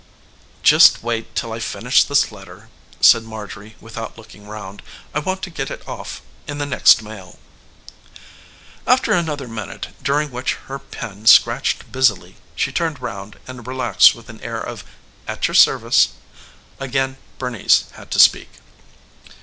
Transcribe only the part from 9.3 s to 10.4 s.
minute, during